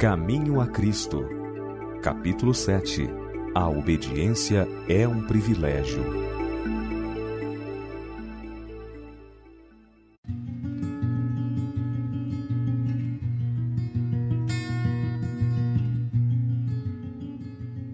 Caminho 0.00 0.62
a 0.62 0.66
Cristo. 0.66 1.28
Capítulo 2.02 2.54
7. 2.54 3.06
A 3.54 3.68
obediência 3.68 4.66
é 4.88 5.06
um 5.06 5.26
privilégio. 5.26 6.02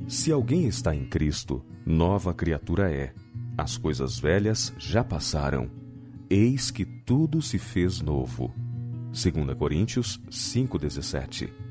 Se 0.07 0.31
alguém 0.31 0.69
está 0.69 0.95
em 0.95 1.05
Cristo, 1.09 1.67
nova 1.85 2.33
criatura 2.33 2.89
é. 2.89 3.13
As 3.59 3.77
coisas 3.77 4.17
velhas 4.17 4.73
já 4.79 5.03
passaram. 5.03 5.69
Eis 6.31 6.71
que 6.71 6.85
tudo 6.85 7.43
se 7.43 7.59
fez 7.59 8.01
novo. 8.01 8.55
2 9.11 9.59
Coríntios 9.59 10.21
5,17 10.31 11.67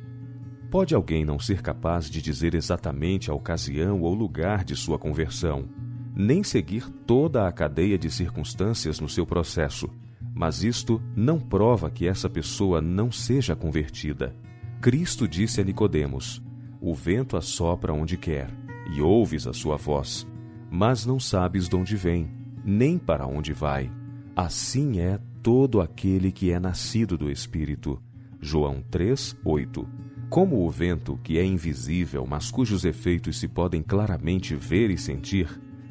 Pode 0.75 0.93
alguém 0.93 1.23
não 1.23 1.39
ser 1.39 1.61
capaz 1.61 2.09
de 2.09 2.21
dizer 2.21 2.53
exatamente 2.53 3.31
a 3.31 3.33
ocasião 3.33 4.01
ou 4.01 4.13
lugar 4.13 4.65
de 4.65 4.75
sua 4.75 4.99
conversão, 4.99 5.69
nem 6.13 6.43
seguir 6.43 6.89
toda 7.07 7.47
a 7.47 7.51
cadeia 7.53 7.97
de 7.97 8.11
circunstâncias 8.11 8.99
no 8.99 9.07
seu 9.07 9.25
processo, 9.25 9.89
mas 10.33 10.65
isto 10.65 11.01
não 11.15 11.39
prova 11.39 11.89
que 11.89 12.05
essa 12.05 12.29
pessoa 12.29 12.81
não 12.81 13.09
seja 13.09 13.55
convertida. 13.55 14.35
Cristo 14.81 15.29
disse 15.29 15.61
a 15.61 15.63
Nicodemos: 15.63 16.43
O 16.81 16.93
vento 16.93 17.37
assopra 17.37 17.93
onde 17.93 18.17
quer, 18.17 18.49
e 18.93 18.99
ouves 18.99 19.47
a 19.47 19.53
sua 19.53 19.77
voz, 19.77 20.27
mas 20.69 21.05
não 21.05 21.21
sabes 21.21 21.69
de 21.69 21.75
onde 21.77 21.95
vem, 21.95 22.29
nem 22.65 22.97
para 22.97 23.25
onde 23.25 23.53
vai. 23.53 23.89
Assim 24.35 24.99
é 24.99 25.21
todo 25.41 25.79
aquele 25.79 26.33
que 26.33 26.51
é 26.51 26.59
nascido 26.59 27.17
do 27.17 27.31
Espírito. 27.31 27.97
João 28.41 28.83
3, 28.91 29.37
8. 29.45 30.04
Como 30.35 30.67
o 30.67 30.69
vento, 30.69 31.17
que 31.23 31.37
é 31.39 31.45
invisível, 31.45 32.27
mas 32.29 32.51
cujos 32.51 32.83
efeitos 32.83 33.39
se 33.39 33.47
podem 33.47 33.81
claramente 33.81 34.53
ver 34.53 34.89
e 34.89 34.97
sentir, 34.97 35.47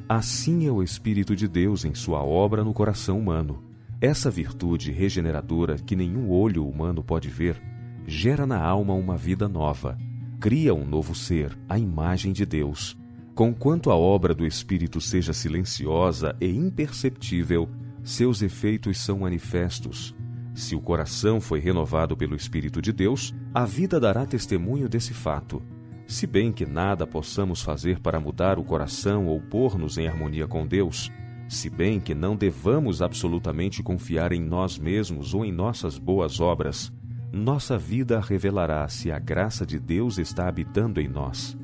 assim 0.07 0.67
é 0.67 0.71
o 0.71 0.83
Espírito 0.83 1.35
de 1.35 1.47
Deus 1.47 1.83
em 1.83 1.95
sua 1.95 2.23
obra 2.23 2.63
no 2.63 2.71
coração 2.71 3.17
humano. 3.17 3.63
Essa 3.99 4.29
virtude 4.29 4.91
regeneradora 4.91 5.77
que 5.79 5.95
nenhum 5.95 6.29
olho 6.29 6.63
humano 6.63 7.03
pode 7.03 7.27
ver, 7.27 7.59
gera 8.05 8.45
na 8.45 8.61
alma 8.61 8.93
uma 8.93 9.17
vida 9.17 9.49
nova, 9.49 9.97
cria 10.39 10.75
um 10.75 10.85
novo 10.85 11.15
ser, 11.15 11.57
a 11.67 11.79
imagem 11.79 12.31
de 12.31 12.45
Deus. 12.45 12.95
Conquanto 13.33 13.89
a 13.89 13.95
obra 13.95 14.35
do 14.35 14.45
Espírito 14.45 15.01
seja 15.01 15.33
silenciosa 15.33 16.35
e 16.39 16.45
imperceptível, 16.45 17.67
seus 18.03 18.43
efeitos 18.43 18.99
são 18.99 19.21
manifestos. 19.21 20.14
Se 20.55 20.73
o 20.73 20.79
coração 20.79 21.41
foi 21.41 21.59
renovado 21.59 22.15
pelo 22.15 22.35
Espírito 22.35 22.81
de 22.81 22.93
Deus, 22.93 23.35
a 23.53 23.65
vida 23.65 23.99
dará 23.99 24.25
testemunho 24.25 24.87
desse 24.87 25.13
fato. 25.13 25.61
Se 26.07 26.25
bem 26.25 26.51
que 26.51 26.65
nada 26.65 27.05
possamos 27.05 27.61
fazer 27.61 27.99
para 27.99 28.19
mudar 28.19 28.57
o 28.57 28.63
coração 28.63 29.27
ou 29.27 29.41
pôr-nos 29.41 29.97
em 29.97 30.07
harmonia 30.07 30.47
com 30.47 30.65
Deus, 30.65 31.11
se 31.49 31.69
bem 31.69 31.99
que 31.99 32.15
não 32.15 32.37
devamos 32.37 33.01
absolutamente 33.01 33.83
confiar 33.83 34.31
em 34.31 34.41
nós 34.41 34.79
mesmos 34.79 35.33
ou 35.33 35.43
em 35.43 35.51
nossas 35.51 35.97
boas 35.97 36.39
obras, 36.39 36.91
nossa 37.33 37.77
vida 37.77 38.19
revelará 38.21 38.87
se 38.87 39.11
a 39.11 39.19
graça 39.19 39.65
de 39.65 39.77
Deus 39.77 40.17
está 40.17 40.47
habitando 40.47 41.01
em 41.01 41.07
nós. 41.07 41.57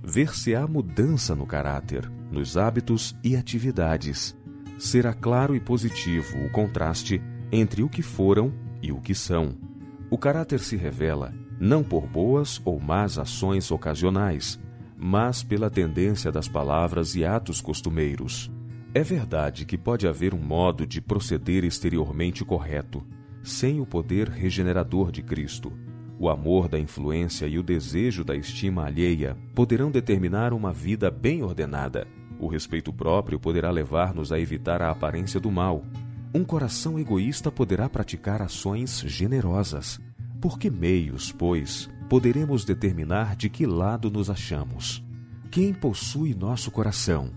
Ver-se-á 0.00 0.66
mudança 0.66 1.34
no 1.34 1.44
caráter, 1.44 2.08
nos 2.30 2.56
hábitos 2.56 3.16
e 3.22 3.36
atividades 3.36 4.38
será 4.78 5.12
claro 5.12 5.56
e 5.56 5.60
positivo 5.60 6.38
o 6.44 6.50
contraste 6.50 7.20
entre 7.50 7.82
o 7.82 7.88
que 7.88 8.02
foram 8.02 8.52
e 8.82 8.92
o 8.92 9.00
que 9.00 9.14
são. 9.14 9.56
O 10.10 10.16
caráter 10.18 10.60
se 10.60 10.76
revela 10.76 11.32
não 11.60 11.82
por 11.82 12.06
boas 12.06 12.60
ou 12.64 12.78
más 12.78 13.18
ações 13.18 13.70
ocasionais, 13.70 14.60
mas 14.96 15.42
pela 15.42 15.68
tendência 15.68 16.30
das 16.30 16.46
palavras 16.46 17.16
e 17.16 17.24
atos 17.24 17.60
costumeiros. 17.60 18.50
É 18.94 19.02
verdade 19.02 19.64
que 19.64 19.76
pode 19.76 20.06
haver 20.06 20.34
um 20.34 20.40
modo 20.40 20.86
de 20.86 21.00
proceder 21.00 21.64
exteriormente 21.64 22.44
correto, 22.44 23.04
sem 23.42 23.80
o 23.80 23.86
poder 23.86 24.28
regenerador 24.28 25.10
de 25.10 25.22
Cristo. 25.22 25.72
O 26.18 26.28
amor 26.28 26.68
da 26.68 26.78
influência 26.78 27.46
e 27.46 27.58
o 27.58 27.62
desejo 27.62 28.24
da 28.24 28.36
estima 28.36 28.86
alheia 28.86 29.36
poderão 29.54 29.90
determinar 29.90 30.52
uma 30.52 30.72
vida 30.72 31.10
bem 31.10 31.42
ordenada 31.42 32.06
o 32.40 32.46
respeito 32.46 32.92
próprio 32.92 33.38
poderá 33.38 33.70
levar-nos 33.70 34.30
a 34.30 34.38
evitar 34.38 34.80
a 34.80 34.90
aparência 34.90 35.40
do 35.40 35.50
mal. 35.50 35.84
Um 36.34 36.44
coração 36.44 36.98
egoísta 36.98 37.50
poderá 37.50 37.88
praticar 37.88 38.42
ações 38.42 39.00
generosas. 39.00 39.98
Por 40.40 40.58
que 40.58 40.70
meios, 40.70 41.32
pois, 41.32 41.88
poderemos 42.08 42.66
determinar 42.66 43.34
de 43.34 43.48
que 43.48 43.66
lado 43.66 44.10
nos 44.10 44.28
achamos? 44.28 45.02
Quem 45.50 45.72
possui 45.72 46.34
nosso 46.34 46.70
coração? 46.70 47.30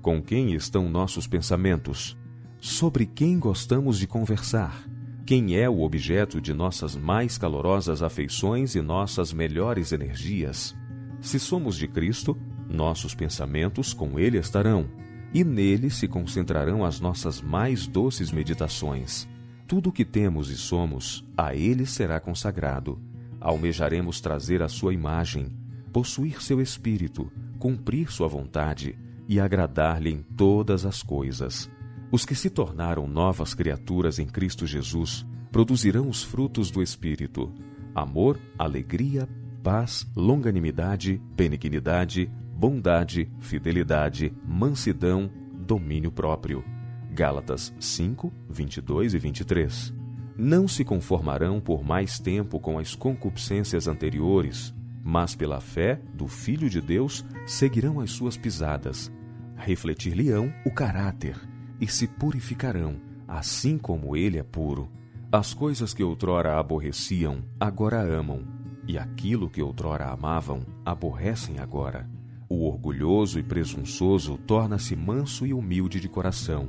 Com 0.00 0.22
quem 0.22 0.54
estão 0.54 0.88
nossos 0.88 1.26
pensamentos? 1.26 2.16
Sobre 2.58 3.04
quem 3.04 3.38
gostamos 3.38 3.98
de 3.98 4.06
conversar? 4.06 4.88
Quem 5.26 5.54
é 5.54 5.68
o 5.68 5.82
objeto 5.82 6.40
de 6.40 6.54
nossas 6.54 6.96
mais 6.96 7.36
calorosas 7.36 8.02
afeições 8.02 8.74
e 8.74 8.80
nossas 8.80 9.30
melhores 9.30 9.92
energias? 9.92 10.74
Se 11.20 11.38
somos 11.38 11.76
de 11.76 11.86
Cristo, 11.86 12.34
nossos 12.66 13.14
pensamentos 13.14 13.92
com 13.92 14.18
ele 14.18 14.38
estarão, 14.38 14.88
e 15.32 15.44
nele 15.44 15.90
se 15.90 16.08
concentrarão 16.08 16.84
as 16.84 17.00
nossas 17.00 17.40
mais 17.40 17.86
doces 17.86 18.32
meditações. 18.32 19.28
Tudo 19.66 19.90
o 19.90 19.92
que 19.92 20.04
temos 20.04 20.50
e 20.50 20.56
somos, 20.56 21.24
a 21.36 21.54
ele 21.54 21.84
será 21.84 22.18
consagrado. 22.18 22.98
Almejaremos 23.40 24.20
trazer 24.20 24.62
a 24.62 24.68
sua 24.68 24.94
imagem, 24.94 25.52
possuir 25.92 26.42
seu 26.42 26.60
espírito, 26.60 27.30
cumprir 27.58 28.10
sua 28.10 28.28
vontade 28.28 28.98
e 29.28 29.38
agradar-lhe 29.38 30.10
em 30.10 30.22
todas 30.22 30.86
as 30.86 31.02
coisas. 31.02 31.70
Os 32.10 32.24
que 32.24 32.34
se 32.34 32.48
tornaram 32.48 33.06
novas 33.06 33.52
criaturas 33.52 34.18
em 34.18 34.26
Cristo 34.26 34.66
Jesus 34.66 35.26
produzirão 35.52 36.08
os 36.08 36.22
frutos 36.22 36.70
do 36.70 36.82
Espírito: 36.82 37.52
amor, 37.94 38.40
alegria, 38.58 39.28
paz, 39.62 40.06
longanimidade, 40.16 41.20
benignidade, 41.36 42.30
bondade, 42.58 43.30
fidelidade, 43.38 44.34
mansidão, 44.44 45.30
domínio 45.54 46.10
próprio. 46.10 46.64
Gálatas 47.12 47.72
5, 47.78 48.32
22 48.50 49.14
e 49.14 49.18
23. 49.18 49.94
Não 50.36 50.66
se 50.66 50.84
conformarão 50.84 51.60
por 51.60 51.84
mais 51.84 52.18
tempo 52.18 52.58
com 52.58 52.76
as 52.76 52.96
concupiscências 52.96 53.86
anteriores, 53.86 54.74
mas 55.04 55.36
pela 55.36 55.60
fé 55.60 56.00
do 56.12 56.26
Filho 56.26 56.68
de 56.68 56.80
Deus 56.80 57.24
seguirão 57.46 58.00
as 58.00 58.10
suas 58.10 58.36
pisadas. 58.36 59.10
Refletir-lhe-ão 59.56 60.52
o 60.66 60.70
caráter 60.72 61.36
e 61.80 61.86
se 61.86 62.08
purificarão, 62.08 62.96
assim 63.28 63.78
como 63.78 64.16
ele 64.16 64.36
é 64.36 64.42
puro. 64.42 64.90
As 65.30 65.54
coisas 65.54 65.94
que 65.94 66.02
outrora 66.02 66.58
aborreciam, 66.58 67.44
agora 67.60 68.00
amam, 68.00 68.42
e 68.86 68.98
aquilo 68.98 69.48
que 69.48 69.62
outrora 69.62 70.08
amavam, 70.08 70.62
aborrecem 70.84 71.60
agora. 71.60 72.17
O 72.48 72.66
orgulhoso 72.66 73.38
e 73.38 73.42
presunçoso 73.42 74.38
torna-se 74.38 74.96
manso 74.96 75.46
e 75.46 75.52
humilde 75.52 76.00
de 76.00 76.08
coração. 76.08 76.68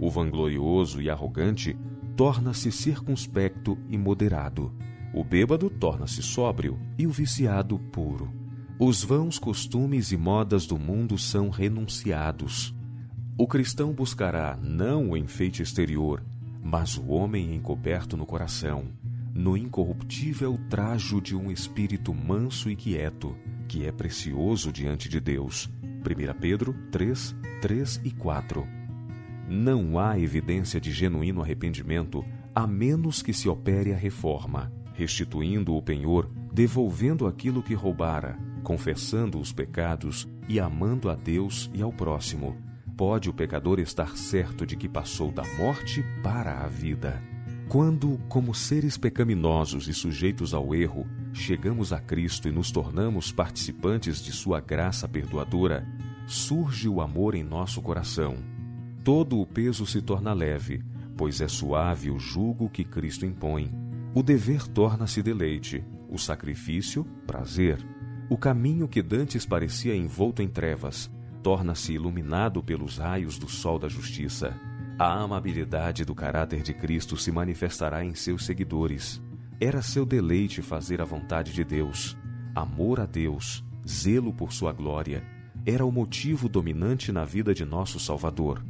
O 0.00 0.10
vanglorioso 0.10 1.02
e 1.02 1.10
arrogante 1.10 1.76
torna-se 2.16 2.72
circunspecto 2.72 3.76
e 3.88 3.98
moderado. 3.98 4.72
O 5.14 5.22
bêbado 5.22 5.68
torna-se 5.68 6.22
sóbrio 6.22 6.78
e 6.96 7.06
o 7.06 7.10
viciado 7.10 7.78
puro. 7.78 8.32
Os 8.78 9.04
vãos 9.04 9.38
costumes 9.38 10.12
e 10.12 10.16
modas 10.16 10.66
do 10.66 10.78
mundo 10.78 11.18
são 11.18 11.50
renunciados. 11.50 12.74
O 13.36 13.46
cristão 13.46 13.92
buscará 13.92 14.58
não 14.62 15.10
o 15.10 15.16
enfeite 15.16 15.62
exterior, 15.62 16.24
mas 16.62 16.96
o 16.96 17.06
homem 17.08 17.54
encoberto 17.54 18.16
no 18.16 18.24
coração, 18.24 18.86
no 19.38 19.56
incorruptível 19.56 20.58
trajo 20.68 21.20
de 21.20 21.36
um 21.36 21.48
espírito 21.48 22.12
manso 22.12 22.68
e 22.68 22.74
quieto, 22.74 23.36
que 23.68 23.86
é 23.86 23.92
precioso 23.92 24.72
diante 24.72 25.08
de 25.08 25.20
Deus. 25.20 25.70
1 25.80 26.40
Pedro 26.40 26.74
3, 26.90 27.36
3 27.62 28.00
e 28.02 28.10
4. 28.10 28.66
Não 29.48 29.96
há 29.96 30.18
evidência 30.18 30.80
de 30.80 30.90
genuíno 30.90 31.40
arrependimento 31.40 32.24
a 32.52 32.66
menos 32.66 33.22
que 33.22 33.32
se 33.32 33.48
opere 33.48 33.92
a 33.92 33.96
reforma, 33.96 34.72
restituindo 34.92 35.76
o 35.76 35.80
penhor, 35.80 36.28
devolvendo 36.52 37.24
aquilo 37.24 37.62
que 37.62 37.74
roubara, 37.74 38.36
confessando 38.64 39.38
os 39.38 39.52
pecados 39.52 40.26
e 40.48 40.58
amando 40.58 41.08
a 41.08 41.14
Deus 41.14 41.70
e 41.72 41.80
ao 41.80 41.92
próximo. 41.92 42.56
Pode 42.96 43.30
o 43.30 43.32
pecador 43.32 43.78
estar 43.78 44.16
certo 44.16 44.66
de 44.66 44.76
que 44.76 44.88
passou 44.88 45.30
da 45.30 45.44
morte 45.56 46.04
para 46.24 46.64
a 46.64 46.66
vida. 46.66 47.37
Quando, 47.68 48.18
como 48.30 48.54
seres 48.54 48.96
pecaminosos 48.96 49.88
e 49.88 49.92
sujeitos 49.92 50.54
ao 50.54 50.74
erro, 50.74 51.06
chegamos 51.34 51.92
a 51.92 52.00
Cristo 52.00 52.48
e 52.48 52.52
nos 52.52 52.70
tornamos 52.70 53.30
participantes 53.30 54.22
de 54.22 54.32
Sua 54.32 54.58
graça 54.58 55.06
perdoadora, 55.06 55.86
surge 56.26 56.88
o 56.88 57.02
amor 57.02 57.34
em 57.34 57.44
nosso 57.44 57.82
coração. 57.82 58.38
Todo 59.04 59.38
o 59.38 59.46
peso 59.46 59.84
se 59.84 60.00
torna 60.00 60.32
leve, 60.32 60.82
pois 61.14 61.42
é 61.42 61.48
suave 61.48 62.10
o 62.10 62.18
jugo 62.18 62.70
que 62.70 62.84
Cristo 62.84 63.26
impõe. 63.26 63.70
O 64.14 64.22
dever 64.22 64.66
torna-se 64.66 65.22
deleite, 65.22 65.84
o 66.08 66.16
sacrifício, 66.16 67.04
prazer. 67.26 67.78
O 68.30 68.38
caminho 68.38 68.88
que 68.88 69.02
dantes 69.02 69.44
parecia 69.44 69.94
envolto 69.94 70.40
em 70.40 70.48
trevas 70.48 71.10
torna-se 71.42 71.92
iluminado 71.92 72.62
pelos 72.62 72.98
raios 72.98 73.38
do 73.38 73.48
sol 73.48 73.78
da 73.78 73.88
justiça. 73.88 74.54
A 74.98 75.12
amabilidade 75.12 76.04
do 76.04 76.12
caráter 76.12 76.60
de 76.60 76.74
Cristo 76.74 77.16
se 77.16 77.30
manifestará 77.30 78.04
em 78.04 78.16
seus 78.16 78.44
seguidores. 78.44 79.22
Era 79.60 79.80
seu 79.80 80.04
deleite 80.04 80.60
fazer 80.60 81.00
a 81.00 81.04
vontade 81.04 81.52
de 81.52 81.62
Deus. 81.62 82.16
Amor 82.52 82.98
a 82.98 83.06
Deus, 83.06 83.64
zelo 83.86 84.32
por 84.32 84.52
sua 84.52 84.72
glória, 84.72 85.22
era 85.64 85.86
o 85.86 85.92
motivo 85.92 86.48
dominante 86.48 87.12
na 87.12 87.24
vida 87.24 87.54
de 87.54 87.64
nosso 87.64 88.00
Salvador. 88.00 88.64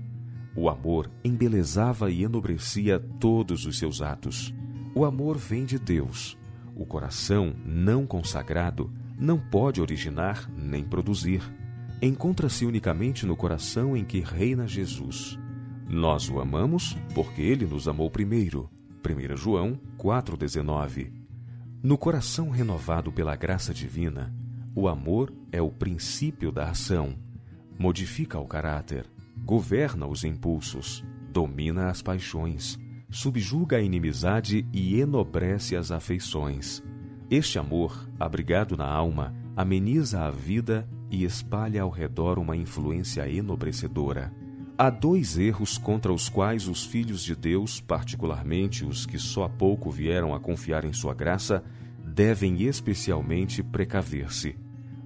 O 0.55 0.69
amor 0.69 1.11
embelezava 1.25 2.11
e 2.11 2.25
enobrecia 2.25 2.99
todos 3.19 3.65
os 3.65 3.79
seus 3.79 4.03
atos. 4.03 4.55
O 4.95 5.07
amor 5.07 5.39
vem 5.39 5.65
de 5.65 5.79
Deus. 5.79 6.37
O 6.77 6.85
coração 6.85 7.55
não 7.65 8.07
consagrado 8.07 8.93
não 9.19 9.39
pode 9.39 9.81
originar 9.81 10.47
nem 10.55 10.85
produzir. 10.85 11.41
Encontra-se 12.03 12.67
unicamente 12.67 13.25
no 13.25 13.35
coração 13.35 13.97
em 13.97 14.05
que 14.05 14.21
reina 14.21 14.69
Jesus. 14.69 15.39
Nós 15.89 16.29
o 16.29 16.39
amamos 16.39 16.99
porque 17.15 17.41
ele 17.41 17.65
nos 17.65 17.89
amou 17.89 18.11
primeiro. 18.11 18.69
1 19.03 19.37
João 19.39 19.81
4,19 19.97 21.11
No 21.83 21.97
coração 21.97 22.51
renovado 22.51 23.11
pela 23.11 23.35
graça 23.35 23.73
divina, 23.73 24.35
o 24.75 24.87
amor 24.87 25.33
é 25.51 25.63
o 25.63 25.71
princípio 25.71 26.53
da 26.53 26.69
ação. 26.69 27.17
Modifica 27.79 28.39
o 28.39 28.47
caráter, 28.47 29.07
governa 29.47 30.07
os 30.07 30.25
impulsos, 30.25 31.03
domina 31.33 31.89
as 31.89 32.03
paixões, 32.03 32.79
subjuga 33.09 33.79
a 33.79 33.81
inimizade 33.81 34.67
e 34.71 35.01
enobrece 35.01 35.75
as 35.75 35.91
afeições. 35.91 36.83
Este 37.31 37.59
amor, 37.59 38.07
abrigado 38.21 38.77
na 38.77 38.87
alma, 38.87 39.35
ameniza 39.57 40.21
a 40.21 40.31
vida 40.31 40.87
e 41.11 41.25
espalha 41.25 41.81
ao 41.81 41.89
redor 41.89 42.39
uma 42.39 42.57
influência 42.57 43.27
enobrecedora. 43.27 44.31
Há 44.81 44.91
dois 44.91 45.37
erros 45.37 45.77
contra 45.77 46.13
os 46.13 46.29
quais 46.29 46.69
os 46.69 46.85
filhos 46.85 47.25
de 47.25 47.35
Deus, 47.35 47.81
particularmente 47.81 48.85
os 48.85 49.05
que 49.05 49.19
só 49.19 49.43
há 49.43 49.49
pouco 49.49 49.91
vieram 49.91 50.33
a 50.33 50.39
confiar 50.39 50.85
em 50.85 50.93
sua 50.93 51.13
graça, 51.13 51.65
devem 52.05 52.63
especialmente 52.63 53.61
precaver-se. 53.61 54.55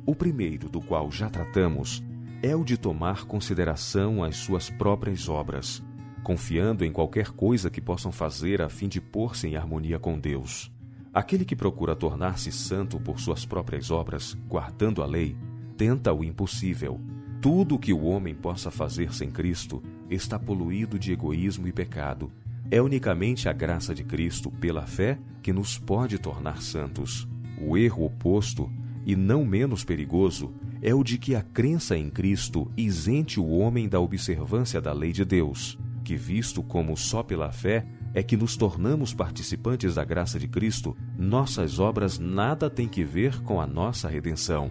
O 0.05 0.15
primeiro, 0.15 0.69
do 0.69 0.79
qual 0.79 1.11
já 1.11 1.31
tratamos, 1.31 2.05
é 2.43 2.55
o 2.55 2.65
de 2.65 2.77
tomar 2.77 3.25
consideração 3.25 4.23
às 4.23 4.37
suas 4.37 4.69
próprias 4.69 5.27
obras, 5.27 5.83
confiando 6.23 6.85
em 6.85 6.93
qualquer 6.93 7.31
coisa 7.31 7.71
que 7.71 7.81
possam 7.81 8.13
fazer 8.13 8.61
a 8.61 8.69
fim 8.69 8.89
de 8.89 9.01
pôr-se 9.01 9.49
em 9.49 9.57
harmonia 9.57 9.99
com 9.99 10.19
Deus. 10.19 10.71
Aquele 11.15 11.47
que 11.47 11.57
procura 11.57 11.97
tornar-se 11.97 12.53
santo 12.53 13.01
por 13.01 13.19
suas 13.19 13.47
próprias 13.47 13.91
obras, 13.91 14.35
guardando 14.47 15.03
a 15.03 15.07
lei, 15.07 15.35
tenta 15.79 16.13
o 16.13 16.23
impossível 16.23 17.01
tudo 17.43 17.75
o 17.75 17.79
que 17.79 17.93
o 17.93 18.05
homem 18.05 18.37
possa 18.37 18.71
fazer 18.71 19.13
sem 19.13 19.29
Cristo 19.29 19.83
está 20.09 20.39
poluído 20.39 20.97
de 20.97 21.11
egoísmo 21.11 21.67
e 21.67 21.73
pecado. 21.73 22.31
É 22.71 22.81
unicamente 22.81 23.49
a 23.49 23.53
graça 23.53 23.93
de 23.93 24.05
Cristo, 24.05 24.49
pela 24.49 24.87
fé, 24.87 25.19
que 25.43 25.53
nos 25.53 25.77
pode 25.77 26.19
tornar 26.19 26.63
santos. 26.63 27.27
O 27.61 27.77
erro 27.77 28.05
oposto, 28.05 28.71
e 29.05 29.17
não 29.17 29.45
menos 29.45 29.83
perigoso, 29.83 30.55
é 30.81 30.95
o 30.95 31.03
de 31.03 31.19
que 31.19 31.35
a 31.35 31.43
crença 31.43 31.99
em 31.99 32.09
Cristo 32.09 32.71
isente 32.77 33.41
o 33.41 33.49
homem 33.49 33.89
da 33.89 33.99
observância 33.99 34.81
da 34.81 34.93
lei 34.93 35.11
de 35.11 35.25
Deus, 35.25 35.77
que, 36.05 36.15
visto 36.15 36.63
como 36.63 36.97
só 36.97 37.25
pela 37.25 37.51
fé 37.51 37.85
é 38.15 38.23
que 38.23 38.37
nos 38.37 38.57
tornamos 38.57 39.13
participantes 39.13 39.97
da 39.97 40.05
graça 40.05 40.39
de 40.39 40.47
Cristo, 40.47 40.97
nossas 41.19 41.81
obras 41.81 42.21
nada 42.21 42.71
têm 42.71 42.87
que 42.87 43.03
ver 43.03 43.43
com 43.43 43.61
a 43.61 43.67
nossa 43.67 44.09
redenção. 44.09 44.71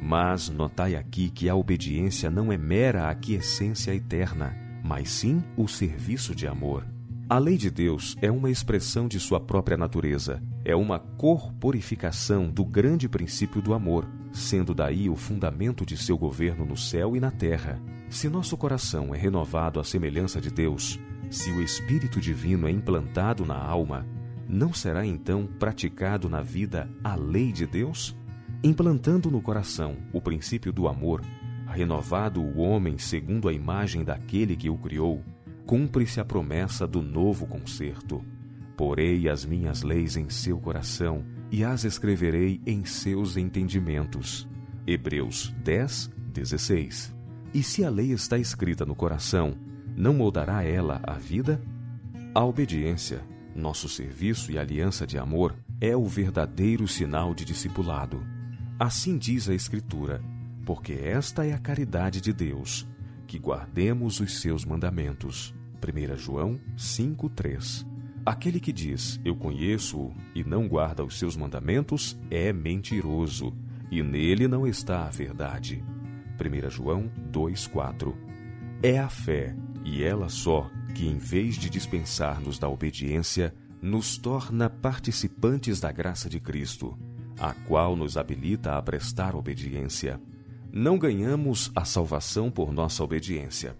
Mas 0.00 0.48
notai 0.48 0.94
aqui 0.94 1.30
que 1.30 1.48
a 1.48 1.54
obediência 1.54 2.30
não 2.30 2.52
é 2.52 2.56
mera 2.56 3.10
aquiescência 3.10 3.94
eterna, 3.94 4.56
mas 4.82 5.10
sim 5.10 5.42
o 5.56 5.66
serviço 5.66 6.34
de 6.34 6.46
amor. 6.46 6.86
A 7.28 7.38
lei 7.38 7.58
de 7.58 7.70
Deus 7.70 8.16
é 8.22 8.30
uma 8.30 8.50
expressão 8.50 9.06
de 9.06 9.20
sua 9.20 9.38
própria 9.38 9.76
natureza, 9.76 10.42
é 10.64 10.74
uma 10.74 10.98
corporificação 10.98 12.48
do 12.48 12.64
grande 12.64 13.06
princípio 13.06 13.60
do 13.60 13.74
amor, 13.74 14.08
sendo 14.32 14.74
daí 14.74 15.10
o 15.10 15.16
fundamento 15.16 15.84
de 15.84 15.94
seu 15.96 16.16
governo 16.16 16.64
no 16.64 16.76
céu 16.76 17.14
e 17.14 17.20
na 17.20 17.30
terra. 17.30 17.78
Se 18.08 18.30
nosso 18.30 18.56
coração 18.56 19.14
é 19.14 19.18
renovado 19.18 19.78
à 19.78 19.84
semelhança 19.84 20.40
de 20.40 20.50
Deus, 20.50 20.98
se 21.28 21.50
o 21.50 21.60
Espírito 21.60 22.18
Divino 22.18 22.66
é 22.66 22.70
implantado 22.70 23.44
na 23.44 23.58
alma, 23.58 24.06
não 24.48 24.72
será 24.72 25.04
então 25.04 25.46
praticado 25.58 26.30
na 26.30 26.40
vida 26.40 26.88
a 27.04 27.14
lei 27.14 27.52
de 27.52 27.66
Deus? 27.66 28.16
Implantando 28.62 29.30
no 29.30 29.40
coração 29.40 29.96
o 30.12 30.20
princípio 30.20 30.72
do 30.72 30.88
amor, 30.88 31.22
renovado 31.66 32.40
o 32.40 32.58
homem 32.58 32.98
segundo 32.98 33.48
a 33.48 33.52
imagem 33.52 34.04
daquele 34.04 34.56
que 34.56 34.68
o 34.70 34.76
criou, 34.76 35.22
cumpre-se 35.66 36.20
a 36.20 36.24
promessa 36.24 36.86
do 36.86 37.02
novo 37.02 37.46
concerto. 37.46 38.24
Porei 38.76 39.28
as 39.28 39.44
minhas 39.44 39.82
leis 39.82 40.16
em 40.16 40.28
seu 40.30 40.58
coração 40.58 41.24
e 41.50 41.64
as 41.64 41.84
escreverei 41.84 42.60
em 42.66 42.84
seus 42.84 43.36
entendimentos. 43.36 44.48
Hebreus 44.86 45.54
10, 45.62 46.10
16. 46.32 47.14
E 47.52 47.62
se 47.62 47.84
a 47.84 47.90
lei 47.90 48.12
está 48.12 48.38
escrita 48.38 48.86
no 48.86 48.94
coração, 48.94 49.56
não 49.96 50.14
moldará 50.14 50.62
ela 50.62 51.00
a 51.02 51.14
vida? 51.14 51.60
A 52.34 52.44
obediência, 52.44 53.20
nosso 53.54 53.88
serviço 53.88 54.52
e 54.52 54.58
aliança 54.58 55.06
de 55.06 55.18
amor, 55.18 55.56
é 55.80 55.96
o 55.96 56.04
verdadeiro 56.04 56.86
sinal 56.86 57.34
de 57.34 57.44
discipulado. 57.44 58.37
Assim 58.78 59.18
diz 59.18 59.48
a 59.48 59.54
Escritura, 59.54 60.22
porque 60.64 60.92
esta 60.92 61.44
é 61.44 61.52
a 61.52 61.58
caridade 61.58 62.20
de 62.20 62.32
Deus, 62.32 62.86
que 63.26 63.36
guardemos 63.36 64.20
os 64.20 64.40
seus 64.40 64.64
mandamentos. 64.64 65.52
1 65.82 66.16
João 66.16 66.60
5,3 66.76 67.84
Aquele 68.24 68.60
que 68.60 68.72
diz, 68.72 69.20
Eu 69.24 69.34
conheço-o, 69.34 70.14
e 70.32 70.44
não 70.44 70.68
guarda 70.68 71.04
os 71.04 71.18
seus 71.18 71.36
mandamentos, 71.36 72.16
é 72.30 72.52
mentiroso, 72.52 73.52
e 73.90 74.00
nele 74.00 74.46
não 74.46 74.64
está 74.64 75.06
a 75.06 75.10
verdade. 75.10 75.82
1 76.38 76.70
João 76.70 77.10
2,4 77.32 78.14
É 78.80 79.00
a 79.00 79.08
fé, 79.08 79.56
e 79.84 80.04
ela 80.04 80.28
só, 80.28 80.70
que 80.94 81.04
em 81.04 81.18
vez 81.18 81.56
de 81.56 81.68
dispensar-nos 81.68 82.60
da 82.60 82.68
obediência, 82.68 83.52
nos 83.82 84.16
torna 84.16 84.70
participantes 84.70 85.80
da 85.80 85.90
graça 85.90 86.28
de 86.28 86.38
Cristo 86.38 86.96
a 87.38 87.52
qual 87.52 87.96
nos 87.96 88.16
habilita 88.16 88.76
a 88.76 88.82
prestar 88.82 89.34
obediência. 89.34 90.20
Não 90.72 90.98
ganhamos 90.98 91.70
a 91.74 91.84
salvação 91.84 92.50
por 92.50 92.72
nossa 92.72 93.02
obediência, 93.02 93.76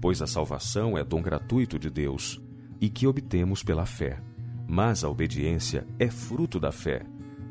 pois 0.00 0.20
a 0.22 0.26
salvação 0.26 0.96
é 0.96 1.04
dom 1.04 1.22
gratuito 1.22 1.78
de 1.78 1.90
Deus 1.90 2.40
e 2.80 2.88
que 2.88 3.06
obtemos 3.06 3.62
pela 3.62 3.86
fé. 3.86 4.18
Mas 4.66 5.04
a 5.04 5.08
obediência 5.08 5.86
é 5.98 6.10
fruto 6.10 6.58
da 6.58 6.72
fé. 6.72 7.04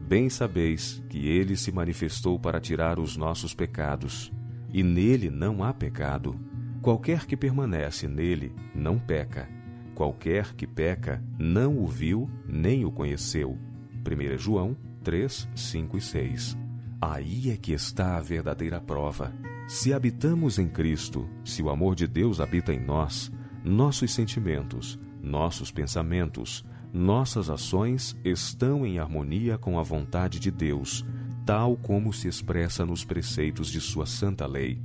Bem 0.07 0.29
sabeis 0.29 1.01
que 1.09 1.27
ele 1.27 1.55
se 1.55 1.71
manifestou 1.71 2.37
para 2.37 2.59
tirar 2.59 2.99
os 2.99 3.15
nossos 3.15 3.53
pecados, 3.53 4.31
e 4.73 4.83
nele 4.83 5.29
não 5.29 5.63
há 5.63 5.73
pecado. 5.73 6.37
Qualquer 6.81 7.25
que 7.25 7.37
permanece 7.37 8.07
nele 8.07 8.53
não 8.75 8.99
peca. 8.99 9.47
Qualquer 9.95 10.53
que 10.55 10.65
peca 10.65 11.23
não 11.37 11.77
o 11.77 11.87
viu 11.87 12.29
nem 12.45 12.83
o 12.83 12.91
conheceu. 12.91 13.57
1 14.05 14.37
João 14.37 14.75
3, 15.03 15.49
5 15.55 15.97
e 15.97 16.01
6. 16.01 16.57
Aí 17.01 17.49
é 17.49 17.57
que 17.57 17.73
está 17.73 18.17
a 18.17 18.21
verdadeira 18.21 18.79
prova. 18.79 19.33
Se 19.67 19.93
habitamos 19.93 20.59
em 20.59 20.67
Cristo, 20.67 21.27
se 21.43 21.63
o 21.63 21.69
amor 21.69 21.95
de 21.95 22.05
Deus 22.07 22.39
habita 22.39 22.73
em 22.73 22.79
nós, 22.79 23.31
nossos 23.63 24.13
sentimentos, 24.13 24.99
nossos 25.21 25.71
pensamentos, 25.71 26.63
nossas 26.93 27.49
ações 27.49 28.15
estão 28.23 28.85
em 28.85 28.99
harmonia 28.99 29.57
com 29.57 29.79
a 29.79 29.83
vontade 29.83 30.39
de 30.39 30.51
Deus, 30.51 31.05
tal 31.45 31.75
como 31.77 32.11
se 32.11 32.27
expressa 32.27 32.85
nos 32.85 33.03
preceitos 33.03 33.71
de 33.71 33.79
Sua 33.79 34.05
santa 34.05 34.45
lei. 34.45 34.81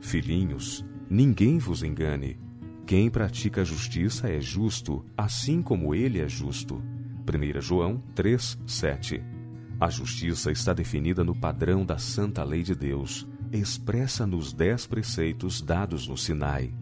Filhinhos, 0.00 0.84
ninguém 1.08 1.58
vos 1.58 1.82
engane. 1.82 2.38
Quem 2.86 3.08
pratica 3.10 3.60
a 3.60 3.64
justiça 3.64 4.28
é 4.28 4.40
justo, 4.40 5.04
assim 5.16 5.62
como 5.62 5.94
ele 5.94 6.18
é 6.18 6.28
justo. 6.28 6.82
1 7.28 7.60
João 7.60 8.02
3, 8.14 8.58
7. 8.66 9.39
A 9.80 9.88
justiça 9.88 10.52
está 10.52 10.74
definida 10.74 11.24
no 11.24 11.34
padrão 11.34 11.86
da 11.86 11.96
santa 11.96 12.44
lei 12.44 12.62
de 12.62 12.74
Deus, 12.74 13.26
expressa 13.50 14.26
nos 14.26 14.52
dez 14.52 14.86
preceitos 14.86 15.62
dados 15.62 16.06
no 16.06 16.18
Sinai. 16.18 16.74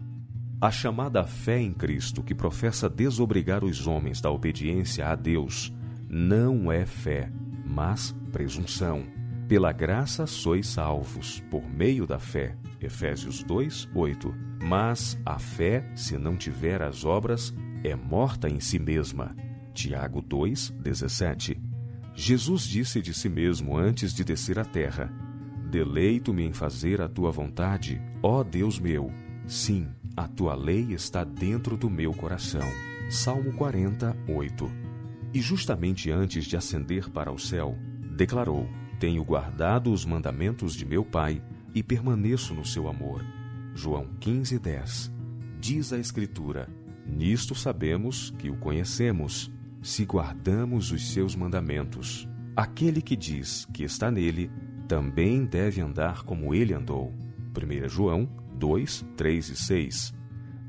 A 0.59 0.69
chamada 0.69 1.25
fé 1.25 1.61
em 1.61 1.71
Cristo, 1.71 2.21
que 2.21 2.35
professa 2.35 2.89
desobrigar 2.89 3.63
os 3.63 3.87
homens 3.87 4.19
da 4.19 4.29
obediência 4.29 5.07
a 5.07 5.15
Deus, 5.15 5.73
não 6.09 6.69
é 6.69 6.85
fé, 6.85 7.31
mas 7.65 8.13
presunção. 8.33 9.07
Pela 9.47 9.71
graça 9.71 10.27
sois 10.27 10.67
salvos, 10.67 11.41
por 11.49 11.63
meio 11.69 12.05
da 12.05 12.19
fé. 12.19 12.57
Efésios 12.81 13.41
2, 13.43 13.87
8. 13.95 14.35
Mas 14.61 15.17
a 15.25 15.39
fé, 15.39 15.89
se 15.95 16.17
não 16.17 16.35
tiver 16.35 16.81
as 16.81 17.05
obras, 17.05 17.53
é 17.81 17.95
morta 17.95 18.49
em 18.49 18.59
si 18.59 18.77
mesma. 18.77 19.33
Tiago 19.73 20.21
2, 20.21 20.71
17. 20.81 21.68
Jesus 22.21 22.63
disse 22.63 23.01
de 23.01 23.13
si 23.13 23.29
mesmo 23.29 23.77
antes 23.77 24.13
de 24.13 24.25
descer 24.25 24.59
à 24.59 24.65
terra: 24.65 25.09
Deleito-me 25.71 26.43
em 26.43 26.51
fazer 26.51 26.99
a 26.99 27.07
tua 27.07 27.31
vontade, 27.31 28.01
ó 28.21 28.43
Deus 28.43 28.77
meu. 28.77 29.09
Sim, 29.47 29.87
a 30.17 30.27
tua 30.27 30.53
lei 30.53 30.91
está 30.91 31.23
dentro 31.23 31.77
do 31.77 31.89
meu 31.89 32.13
coração. 32.13 32.67
Salmo 33.09 33.53
48. 33.53 34.69
E 35.33 35.39
justamente 35.39 36.11
antes 36.11 36.43
de 36.43 36.57
ascender 36.57 37.09
para 37.09 37.31
o 37.31 37.39
céu, 37.39 37.77
declarou: 38.17 38.67
Tenho 38.99 39.23
guardado 39.23 39.89
os 39.89 40.03
mandamentos 40.03 40.75
de 40.75 40.85
meu 40.85 41.05
Pai 41.05 41.41
e 41.73 41.81
permaneço 41.81 42.53
no 42.53 42.65
seu 42.65 42.89
amor. 42.89 43.23
João 43.73 44.09
15:10. 44.19 45.09
Diz 45.57 45.93
a 45.93 45.97
Escritura: 45.97 46.67
Nisto 47.07 47.55
sabemos 47.55 48.29
que 48.37 48.49
o 48.49 48.57
conhecemos 48.57 49.49
se 49.81 50.03
guardamos 50.05 50.91
os 50.91 51.11
seus 51.11 51.35
mandamentos. 51.35 52.27
Aquele 52.55 53.01
que 53.01 53.15
diz 53.15 53.65
que 53.73 53.83
está 53.83 54.11
nele 54.11 54.51
também 54.87 55.45
deve 55.45 55.81
andar 55.81 56.23
como 56.23 56.53
ele 56.53 56.73
andou. 56.73 57.13
1 57.55 57.87
João 57.87 58.29
2, 58.55 59.05
3 59.15 59.49
e 59.49 59.55
6. 59.55 60.13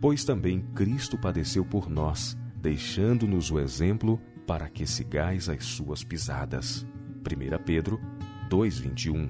Pois 0.01 0.25
também 0.25 0.61
Cristo 0.75 1.19
padeceu 1.19 1.65
por 1.65 1.91
nós, 1.91 2.37
deixando-nos 2.57 3.51
o 3.51 3.59
exemplo 3.59 4.21
para 4.47 4.69
que 4.69 4.87
sigais 4.87 5.49
as 5.49 5.65
suas 5.65 6.05
pisadas. 6.05 6.87
1 7.21 7.65
Pedro 7.65 8.01
2:21. 8.49 9.29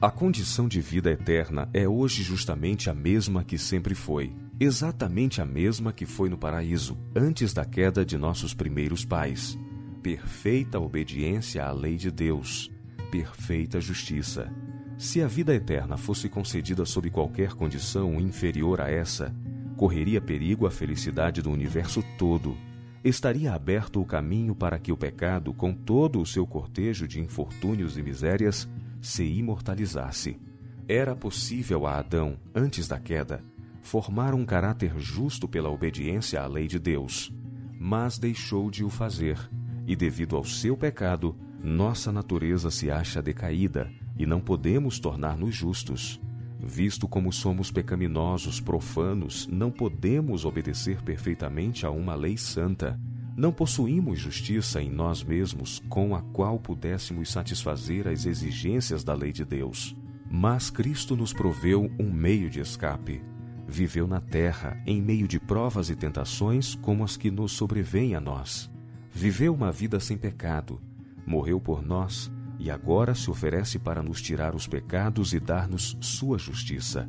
A 0.00 0.10
condição 0.10 0.68
de 0.68 0.80
vida 0.80 1.10
eterna 1.10 1.68
é 1.72 1.88
hoje 1.88 2.22
justamente 2.22 2.90
a 2.90 2.94
mesma 2.94 3.42
que 3.42 3.56
sempre 3.56 3.94
foi 3.94 4.34
exatamente 4.58 5.40
a 5.40 5.44
mesma 5.44 5.92
que 5.92 6.06
foi 6.06 6.28
no 6.28 6.38
paraíso, 6.38 6.96
antes 7.14 7.52
da 7.52 7.64
queda 7.64 8.04
de 8.04 8.16
nossos 8.16 8.54
primeiros 8.54 9.04
pais. 9.04 9.58
Perfeita 10.02 10.78
obediência 10.78 11.64
à 11.64 11.72
lei 11.72 11.96
de 11.96 12.10
Deus, 12.10 12.70
perfeita 13.10 13.80
justiça. 13.80 14.50
Se 14.96 15.20
a 15.20 15.26
vida 15.26 15.54
eterna 15.54 15.96
fosse 15.96 16.28
concedida 16.28 16.86
sob 16.86 17.10
qualquer 17.10 17.52
condição 17.52 18.18
inferior 18.18 18.80
a 18.80 18.90
essa, 18.90 19.34
correria 19.76 20.20
perigo 20.20 20.66
a 20.66 20.70
felicidade 20.70 21.42
do 21.42 21.50
universo 21.50 22.02
todo. 22.16 22.56
Estaria 23.04 23.52
aberto 23.52 24.00
o 24.00 24.06
caminho 24.06 24.54
para 24.54 24.78
que 24.78 24.90
o 24.90 24.96
pecado, 24.96 25.52
com 25.52 25.72
todo 25.74 26.20
o 26.20 26.26
seu 26.26 26.46
cortejo 26.46 27.06
de 27.06 27.20
infortúnios 27.20 27.98
e 27.98 28.02
misérias, 28.02 28.66
se 29.02 29.24
imortalizasse. 29.24 30.40
Era 30.88 31.14
possível 31.14 31.86
a 31.86 31.98
Adão, 31.98 32.38
antes 32.54 32.88
da 32.88 32.98
queda, 32.98 33.42
formar 33.86 34.34
um 34.34 34.44
caráter 34.44 34.92
justo 34.98 35.46
pela 35.46 35.70
obediência 35.70 36.42
à 36.42 36.46
lei 36.48 36.66
de 36.66 36.76
Deus, 36.76 37.32
mas 37.78 38.18
deixou 38.18 38.68
de 38.68 38.82
o 38.82 38.90
fazer, 38.90 39.38
e 39.86 39.94
devido 39.94 40.34
ao 40.36 40.42
seu 40.42 40.76
pecado, 40.76 41.36
nossa 41.62 42.10
natureza 42.10 42.68
se 42.68 42.90
acha 42.90 43.22
decaída 43.22 43.88
e 44.18 44.26
não 44.26 44.40
podemos 44.40 44.98
tornar-nos 44.98 45.54
justos. 45.54 46.20
Visto 46.58 47.06
como 47.06 47.32
somos 47.32 47.70
pecaminosos, 47.70 48.60
profanos, 48.60 49.46
não 49.46 49.70
podemos 49.70 50.44
obedecer 50.44 51.00
perfeitamente 51.02 51.86
a 51.86 51.90
uma 51.90 52.16
lei 52.16 52.36
santa. 52.36 52.98
Não 53.36 53.52
possuímos 53.52 54.18
justiça 54.18 54.82
em 54.82 54.90
nós 54.90 55.22
mesmos 55.22 55.80
com 55.88 56.16
a 56.16 56.22
qual 56.22 56.58
pudéssemos 56.58 57.30
satisfazer 57.30 58.08
as 58.08 58.26
exigências 58.26 59.04
da 59.04 59.14
lei 59.14 59.30
de 59.30 59.44
Deus. 59.44 59.94
Mas 60.28 60.70
Cristo 60.70 61.14
nos 61.14 61.32
proveu 61.32 61.88
um 62.00 62.10
meio 62.10 62.50
de 62.50 62.58
escape 62.58 63.22
viveu 63.66 64.06
na 64.06 64.20
terra 64.20 64.80
em 64.86 65.02
meio 65.02 65.26
de 65.26 65.40
provas 65.40 65.90
e 65.90 65.96
tentações 65.96 66.74
como 66.76 67.02
as 67.02 67.16
que 67.16 67.30
nos 67.30 67.52
sobrevêm 67.52 68.14
a 68.14 68.20
nós. 68.20 68.70
Viveu 69.12 69.54
uma 69.54 69.72
vida 69.72 69.98
sem 69.98 70.16
pecado, 70.16 70.80
morreu 71.26 71.60
por 71.60 71.82
nós 71.82 72.30
e 72.58 72.70
agora 72.70 73.14
se 73.14 73.30
oferece 73.30 73.78
para 73.78 74.02
nos 74.02 74.22
tirar 74.22 74.54
os 74.54 74.66
pecados 74.66 75.32
e 75.32 75.40
dar-nos 75.40 75.96
sua 76.00 76.38
justiça. 76.38 77.08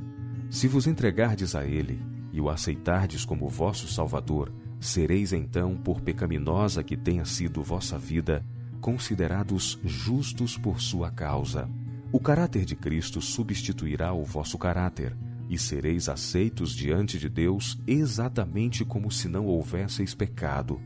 Se 0.50 0.68
vos 0.68 0.88
entregardes 0.88 1.56
a 1.56 1.66
Ele 1.66 2.02
e 2.32 2.42
o 2.42 2.50
aceitardes 2.50 3.24
como 3.24 3.48
vosso 3.48 3.88
Salvador, 3.88 4.52
sereis 4.80 5.34
então, 5.34 5.76
por 5.76 6.02
pecaminosa 6.02 6.84
que 6.84 6.98
tenha 6.98 7.26
sido 7.26 7.64
vossa 7.64 7.98
vida, 7.98 8.44
considerados 8.80 9.80
justos 9.84 10.58
por 10.58 10.82
sua 10.82 11.12
causa. 11.12 11.70
O 12.12 12.20
caráter 12.20 12.64
de 12.64 12.76
Cristo 12.76 13.22
substituirá 13.22 14.14
o 14.14 14.24
vosso 14.24 14.58
caráter 14.58 15.16
e 15.50 15.58
sereis 15.58 16.10
aceitos 16.10 16.76
diante 16.76 17.18
de 17.18 17.30
Deus 17.30 17.78
exatamente 17.88 18.84
como 18.84 19.12
se 19.12 19.28
não 19.28 19.46
houvesseis 19.46 20.14
pecado. 20.14 20.82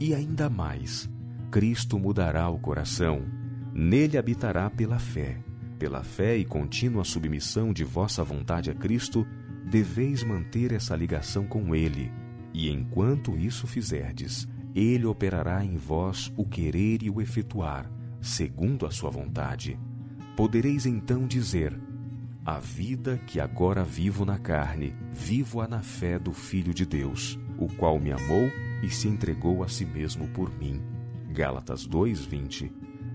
E 0.00 0.14
ainda 0.14 0.48
mais, 0.48 1.08
Cristo 1.50 1.98
mudará 1.98 2.48
o 2.48 2.58
coração, 2.58 3.22
nele 3.72 4.16
habitará 4.16 4.70
pela 4.70 4.98
fé. 4.98 5.38
Pela 5.78 6.02
fé 6.02 6.36
e 6.36 6.44
contínua 6.44 7.04
submissão 7.04 7.72
de 7.72 7.84
vossa 7.84 8.22
vontade 8.22 8.70
a 8.70 8.74
Cristo, 8.74 9.26
deveis 9.70 10.22
manter 10.22 10.72
essa 10.72 10.96
ligação 10.96 11.46
com 11.46 11.74
Ele, 11.74 12.12
e 12.52 12.70
enquanto 12.70 13.36
isso 13.36 13.66
fizerdes, 13.66 14.48
Ele 14.74 15.06
operará 15.06 15.64
em 15.64 15.76
vós 15.76 16.32
o 16.36 16.44
querer 16.44 17.02
e 17.02 17.10
o 17.10 17.20
efetuar, 17.20 17.90
segundo 18.20 18.86
a 18.86 18.90
sua 18.90 19.10
vontade. 19.10 19.78
Podereis 20.36 20.86
então 20.86 21.26
dizer: 21.26 21.78
a 22.44 22.58
vida 22.58 23.18
que 23.26 23.38
agora 23.38 23.84
vivo 23.84 24.24
na 24.24 24.38
carne, 24.38 24.94
vivo-a 25.12 25.68
na 25.68 25.80
fé 25.80 26.18
do 26.18 26.32
Filho 26.32 26.72
de 26.72 26.86
Deus, 26.86 27.38
o 27.58 27.68
qual 27.68 28.00
me 28.00 28.12
amou 28.12 28.50
e 28.82 28.88
se 28.88 29.08
entregou 29.08 29.62
a 29.62 29.68
si 29.68 29.84
mesmo 29.84 30.26
por 30.28 30.50
mim. 30.58 30.80
Gálatas 31.30 31.86
2:20. 31.86 32.72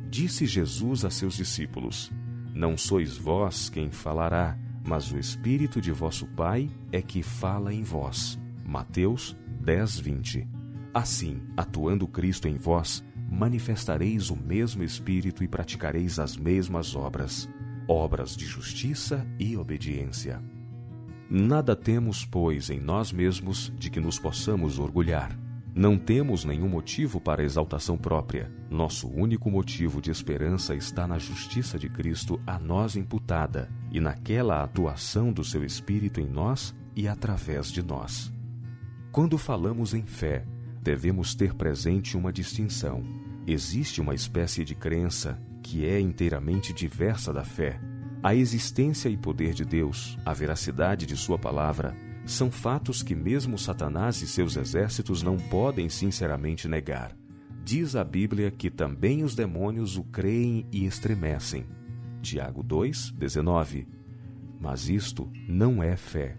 Disse 0.10 0.46
Jesus 0.46 1.04
a 1.04 1.10
seus 1.10 1.36
discípulos: 1.36 2.12
Não 2.54 2.78
sois 2.78 3.18
vós 3.18 3.68
quem 3.68 3.90
falará, 3.90 4.58
mas 4.88 5.12
o 5.12 5.18
Espírito 5.18 5.82
de 5.82 5.92
vosso 5.92 6.28
Pai 6.28 6.70
é 6.92 7.02
que 7.02 7.24
fala 7.24 7.74
em 7.74 7.82
vós. 7.82 8.40
Mateus 8.64 9.36
10:20. 9.60 10.48
Assim, 10.94 11.42
atuando 11.58 12.08
Cristo 12.08 12.48
em 12.48 12.58
vós, 12.58 13.04
manifestareis 13.30 14.30
o 14.30 14.36
mesmo 14.36 14.84
Espírito 14.84 15.44
e 15.44 15.48
praticareis 15.48 16.20
as 16.20 16.38
mesmas 16.38 16.96
obras 16.96 17.50
obras 17.88 18.36
de 18.36 18.46
justiça 18.46 19.26
e 19.40 19.56
obediência. 19.58 20.42
Nada 21.30 21.76
temos, 21.76 22.24
pois, 22.24 22.70
em 22.70 22.80
nós 22.80 23.12
mesmos 23.12 23.74
de 23.78 23.90
que 23.90 24.00
nos 24.00 24.20
possamos 24.20 24.78
orgulhar. 24.78 25.38
Não 25.74 25.98
temos 25.98 26.46
nenhum 26.46 26.70
motivo 26.70 27.20
para 27.20 27.44
exaltação 27.44 27.98
própria. 27.98 28.50
Nosso 28.70 29.10
único 29.10 29.52
motivo 29.52 30.02
de 30.02 30.10
esperança 30.10 30.74
está 30.74 31.06
na 31.06 31.18
justiça 31.18 31.78
de 31.78 31.90
Cristo 31.90 32.40
a 32.48 32.58
nós 32.58 32.96
imputada 32.96 33.70
e 33.92 34.00
naquela 34.00 34.64
atuação 34.64 35.34
do 35.34 35.44
seu 35.44 35.66
Espírito 35.66 36.22
em 36.22 36.28
nós 36.28 36.74
e 36.96 37.08
através 37.08 37.72
de 37.72 37.84
nós. 37.84 38.32
Quando 39.12 39.38
falamos 39.38 39.94
em 39.94 40.06
fé, 40.06 40.46
devemos 40.82 41.36
ter 41.36 41.54
presente 41.54 42.16
uma 42.16 42.32
distinção. 42.32 43.04
Existe 43.46 44.00
uma 44.00 44.14
espécie 44.14 44.64
de 44.64 44.76
crença 44.76 45.38
que 45.66 45.84
é 45.84 46.00
inteiramente 46.00 46.72
diversa 46.72 47.34
da 47.34 47.44
fé. 47.44 47.82
A 48.22 48.36
existência 48.36 49.10
e 49.10 49.18
poder 49.18 49.52
de 49.56 49.66
Deus, 49.66 50.16
a 50.24 50.32
veracidade 50.32 51.08
de 51.08 51.18
Sua 51.18 51.40
palavra, 51.40 51.98
são 52.24 52.52
fatos 52.52 53.02
que 53.02 53.16
mesmo 53.16 53.58
Satanás 53.58 54.22
e 54.22 54.28
seus 54.28 54.56
exércitos 54.58 55.24
não 55.24 55.38
podem 55.38 55.90
sinceramente 55.90 56.68
negar. 56.68 57.18
Diz 57.64 57.96
a 57.96 58.04
Bíblia 58.04 58.52
que 58.52 58.70
também 58.70 59.24
os 59.24 59.34
demônios 59.34 59.98
o 59.98 60.04
creem 60.04 60.68
e 60.72 60.86
estremecem. 60.86 61.66
Tiago 62.22 62.62
2, 62.62 63.10
19. 63.18 63.88
Mas 64.62 64.88
isto 64.88 65.28
não 65.50 65.82
é 65.82 65.98
fé. 65.98 66.38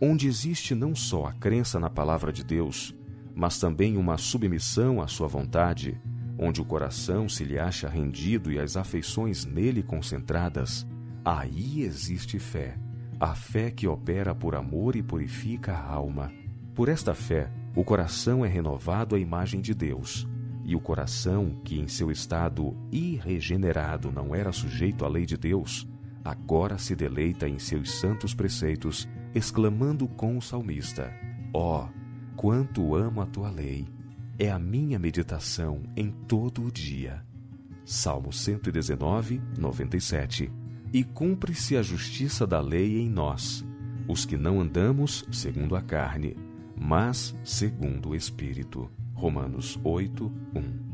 Onde 0.00 0.26
existe 0.26 0.74
não 0.74 0.94
só 0.94 1.26
a 1.26 1.32
crença 1.34 1.78
na 1.78 1.90
palavra 1.90 2.32
de 2.32 2.42
Deus, 2.42 2.96
mas 3.34 3.58
também 3.58 3.98
uma 3.98 4.16
submissão 4.16 5.02
à 5.02 5.06
sua 5.06 5.28
vontade, 5.28 6.00
onde 6.42 6.60
o 6.60 6.64
coração 6.64 7.28
se 7.28 7.44
lhe 7.44 7.58
acha 7.58 7.88
rendido 7.88 8.50
e 8.50 8.58
as 8.58 8.76
afeições 8.76 9.44
nele 9.44 9.82
concentradas, 9.82 10.86
aí 11.24 11.82
existe 11.82 12.38
fé, 12.38 12.76
a 13.20 13.34
fé 13.34 13.70
que 13.70 13.86
opera 13.86 14.34
por 14.34 14.56
amor 14.56 14.96
e 14.96 15.02
purifica 15.02 15.72
a 15.72 15.86
alma. 15.86 16.32
Por 16.74 16.88
esta 16.88 17.14
fé, 17.14 17.50
o 17.76 17.84
coração 17.84 18.44
é 18.44 18.48
renovado 18.48 19.14
à 19.14 19.18
imagem 19.18 19.60
de 19.60 19.72
Deus, 19.72 20.28
e 20.64 20.74
o 20.74 20.80
coração, 20.80 21.60
que 21.64 21.78
em 21.78 21.86
seu 21.86 22.10
estado 22.10 22.76
irregenerado 22.90 24.10
não 24.10 24.34
era 24.34 24.52
sujeito 24.52 25.04
à 25.04 25.08
lei 25.08 25.24
de 25.24 25.36
Deus, 25.36 25.88
agora 26.24 26.78
se 26.78 26.94
deleita 26.94 27.48
em 27.48 27.58
seus 27.58 27.90
santos 28.00 28.34
preceitos, 28.34 29.08
exclamando 29.34 30.08
com 30.08 30.36
o 30.36 30.42
salmista: 30.42 31.12
Ó, 31.52 31.84
oh, 31.84 32.36
quanto 32.36 32.94
amo 32.94 33.20
a 33.20 33.26
tua 33.26 33.50
lei! 33.50 34.01
É 34.38 34.50
a 34.50 34.58
minha 34.58 34.98
meditação 34.98 35.82
em 35.96 36.10
todo 36.10 36.64
o 36.64 36.72
dia. 36.72 37.22
Salmo 37.84 38.32
119, 38.32 39.40
97. 39.58 40.50
E 40.92 41.04
cumpre-se 41.04 41.76
a 41.76 41.82
justiça 41.82 42.46
da 42.46 42.60
lei 42.60 42.98
em 42.98 43.08
nós, 43.08 43.64
os 44.06 44.24
que 44.24 44.36
não 44.36 44.60
andamos 44.60 45.24
segundo 45.30 45.74
a 45.74 45.82
carne, 45.82 46.36
mas 46.76 47.34
segundo 47.44 48.10
o 48.10 48.14
Espírito. 48.14 48.90
Romanos 49.14 49.78
8, 49.84 50.32
1. 50.54 50.92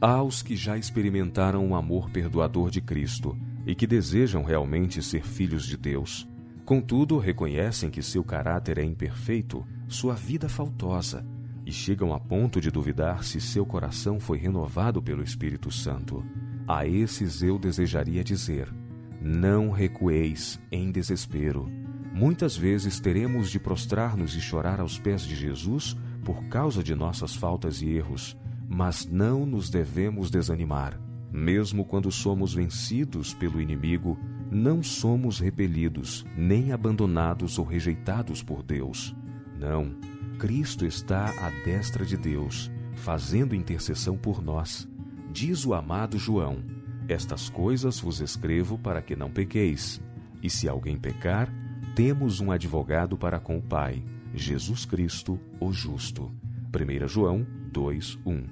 Há 0.00 0.22
os 0.22 0.42
que 0.42 0.56
já 0.56 0.76
experimentaram 0.76 1.68
o 1.68 1.74
amor 1.74 2.10
perdoador 2.10 2.70
de 2.70 2.80
Cristo 2.80 3.36
e 3.64 3.74
que 3.74 3.86
desejam 3.86 4.42
realmente 4.42 5.02
ser 5.02 5.24
filhos 5.24 5.64
de 5.64 5.76
Deus. 5.76 6.28
Contudo, 6.64 7.18
reconhecem 7.18 7.90
que 7.90 8.02
seu 8.02 8.22
caráter 8.24 8.78
é 8.78 8.84
imperfeito, 8.84 9.64
sua 9.88 10.14
vida 10.14 10.48
faltosa, 10.48 11.24
e 11.72 11.74
chegam 11.74 12.12
a 12.12 12.20
ponto 12.20 12.60
de 12.60 12.70
duvidar 12.70 13.24
se 13.24 13.40
seu 13.40 13.64
coração 13.64 14.20
foi 14.20 14.36
renovado 14.36 15.02
pelo 15.02 15.22
Espírito 15.22 15.70
Santo. 15.70 16.22
A 16.68 16.86
esses 16.86 17.42
eu 17.42 17.58
desejaria 17.58 18.22
dizer: 18.22 18.70
não 19.22 19.70
recueis 19.70 20.60
em 20.70 20.92
desespero. 20.92 21.66
Muitas 22.12 22.54
vezes 22.54 23.00
teremos 23.00 23.50
de 23.50 23.58
prostrar-nos 23.58 24.36
e 24.36 24.40
chorar 24.42 24.80
aos 24.80 24.98
pés 24.98 25.22
de 25.22 25.34
Jesus 25.34 25.96
por 26.22 26.44
causa 26.48 26.82
de 26.82 26.94
nossas 26.94 27.34
faltas 27.34 27.80
e 27.80 27.88
erros, 27.88 28.36
mas 28.68 29.06
não 29.06 29.46
nos 29.46 29.70
devemos 29.70 30.30
desanimar. 30.30 31.00
Mesmo 31.32 31.86
quando 31.86 32.12
somos 32.12 32.52
vencidos 32.52 33.32
pelo 33.32 33.62
inimigo, 33.62 34.18
não 34.50 34.82
somos 34.82 35.40
repelidos, 35.40 36.26
nem 36.36 36.70
abandonados 36.70 37.58
ou 37.58 37.64
rejeitados 37.64 38.42
por 38.42 38.62
Deus. 38.62 39.16
Não, 39.58 39.96
Cristo 40.42 40.84
está 40.84 41.28
à 41.38 41.50
destra 41.64 42.04
de 42.04 42.16
Deus, 42.16 42.68
fazendo 42.96 43.54
intercessão 43.54 44.18
por 44.18 44.42
nós. 44.42 44.88
Diz 45.30 45.64
o 45.64 45.72
amado 45.72 46.18
João: 46.18 46.64
Estas 47.06 47.48
coisas 47.48 48.00
vos 48.00 48.20
escrevo 48.20 48.76
para 48.76 49.00
que 49.00 49.14
não 49.14 49.30
pequeis. 49.30 50.02
E 50.42 50.50
se 50.50 50.68
alguém 50.68 50.98
pecar, 50.98 51.48
temos 51.94 52.40
um 52.40 52.50
advogado 52.50 53.16
para 53.16 53.38
com 53.38 53.56
o 53.56 53.62
Pai, 53.62 54.04
Jesus 54.34 54.84
Cristo, 54.84 55.38
o 55.60 55.72
justo. 55.72 56.34
1 56.74 57.06
João 57.06 57.46
2:1. 57.72 58.44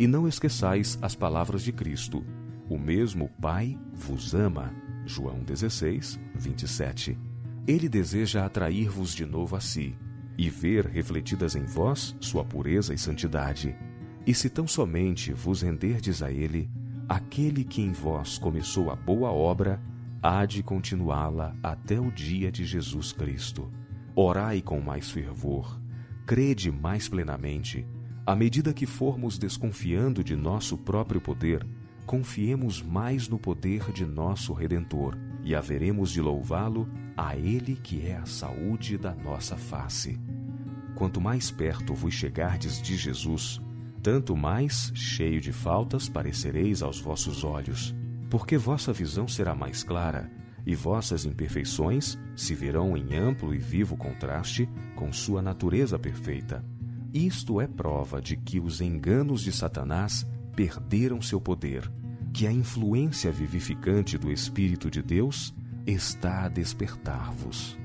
E 0.00 0.08
não 0.08 0.26
esqueçais 0.26 0.98
as 1.00 1.14
palavras 1.14 1.62
de 1.62 1.70
Cristo: 1.70 2.24
O 2.68 2.76
mesmo 2.76 3.30
Pai 3.40 3.78
vos 3.94 4.34
ama. 4.34 4.74
João 5.04 5.44
16, 5.44 6.18
27. 6.34 7.16
Ele 7.68 7.88
deseja 7.88 8.44
atrair-vos 8.44 9.14
de 9.14 9.24
novo 9.24 9.54
a 9.54 9.60
si 9.60 9.96
e 10.38 10.50
ver 10.50 10.86
refletidas 10.86 11.54
em 11.54 11.64
vós 11.64 12.16
sua 12.20 12.44
pureza 12.44 12.92
e 12.92 12.98
santidade. 12.98 13.76
E 14.26 14.34
se 14.34 14.50
tão 14.50 14.66
somente 14.66 15.32
vos 15.32 15.62
renderdes 15.62 16.22
a 16.22 16.30
Ele, 16.30 16.68
aquele 17.08 17.64
que 17.64 17.80
em 17.80 17.92
vós 17.92 18.38
começou 18.38 18.90
a 18.90 18.96
boa 18.96 19.30
obra, 19.30 19.80
há 20.22 20.44
de 20.44 20.62
continuá-la 20.62 21.54
até 21.62 22.00
o 22.00 22.10
dia 22.10 22.50
de 22.50 22.64
Jesus 22.64 23.12
Cristo. 23.12 23.70
Orai 24.14 24.60
com 24.60 24.80
mais 24.80 25.10
fervor, 25.10 25.80
crede 26.26 26.70
mais 26.70 27.08
plenamente. 27.08 27.86
À 28.26 28.34
medida 28.34 28.74
que 28.74 28.86
formos 28.86 29.38
desconfiando 29.38 30.24
de 30.24 30.34
nosso 30.34 30.76
próprio 30.76 31.20
poder, 31.20 31.64
confiemos 32.04 32.82
mais 32.82 33.28
no 33.28 33.38
poder 33.38 33.92
de 33.92 34.04
nosso 34.04 34.52
Redentor 34.52 35.16
e 35.44 35.54
haveremos 35.54 36.10
de 36.10 36.20
louvá-lo 36.20 36.88
a 37.16 37.36
Ele 37.36 37.76
que 37.76 38.04
é 38.04 38.16
a 38.16 38.26
saúde 38.26 38.98
da 38.98 39.14
nossa 39.14 39.56
face. 39.56 40.18
Quanto 40.96 41.20
mais 41.20 41.50
perto 41.50 41.92
vos 41.94 42.14
chegardes 42.14 42.80
de 42.80 42.96
Jesus, 42.96 43.60
tanto 44.02 44.34
mais 44.34 44.90
cheio 44.94 45.42
de 45.42 45.52
faltas 45.52 46.08
parecereis 46.08 46.80
aos 46.80 46.98
vossos 46.98 47.44
olhos, 47.44 47.94
porque 48.30 48.56
vossa 48.56 48.94
visão 48.94 49.28
será 49.28 49.54
mais 49.54 49.84
clara 49.84 50.32
e 50.64 50.74
vossas 50.74 51.26
imperfeições 51.26 52.18
se 52.34 52.54
verão 52.54 52.96
em 52.96 53.14
amplo 53.14 53.54
e 53.54 53.58
vivo 53.58 53.94
contraste 53.94 54.66
com 54.94 55.12
sua 55.12 55.42
natureza 55.42 55.98
perfeita. 55.98 56.64
Isto 57.12 57.60
é 57.60 57.66
prova 57.66 58.18
de 58.18 58.34
que 58.34 58.58
os 58.58 58.80
enganos 58.80 59.42
de 59.42 59.52
Satanás 59.52 60.26
perderam 60.56 61.20
seu 61.20 61.38
poder, 61.38 61.92
que 62.32 62.46
a 62.46 62.52
influência 62.52 63.30
vivificante 63.30 64.16
do 64.16 64.32
Espírito 64.32 64.90
de 64.90 65.02
Deus 65.02 65.54
está 65.86 66.46
a 66.46 66.48
despertar-vos. 66.48 67.78